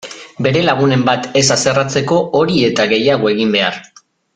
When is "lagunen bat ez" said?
0.67-1.45